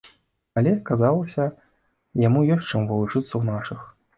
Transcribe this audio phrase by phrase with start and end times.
[0.61, 1.45] Але аказалася,
[2.27, 3.79] яму ёсць чаму павучыцца ў нашых.